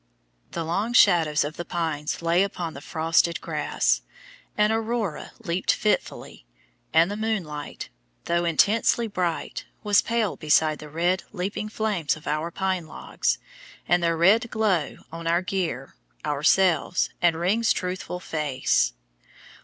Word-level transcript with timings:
The 0.53 0.63
long 0.63 0.93
shadows 0.93 1.43
of 1.43 1.57
the 1.57 1.63
pines 1.63 2.23
lay 2.23 2.41
upon 2.41 2.73
the 2.73 2.81
frosted 2.81 3.39
grass, 3.39 4.01
an 4.57 4.71
aurora 4.71 5.31
leaped 5.37 5.71
fitfully, 5.71 6.43
and 6.91 7.11
the 7.11 7.15
moonlight, 7.15 7.89
though 8.25 8.43
intensely 8.43 9.05
bright, 9.07 9.65
was 9.83 10.01
pale 10.01 10.35
beside 10.37 10.79
the 10.79 10.89
red, 10.89 11.23
leaping 11.31 11.69
flames 11.69 12.15
of 12.15 12.25
our 12.25 12.49
pine 12.49 12.87
logs 12.87 13.37
and 13.87 14.01
their 14.01 14.17
red 14.17 14.49
glow 14.49 14.97
on 15.11 15.27
our 15.27 15.43
gear, 15.43 15.93
ourselves, 16.25 17.11
and 17.21 17.35
Ring's 17.39 17.71
truthful 17.71 18.19
face. 18.19 18.93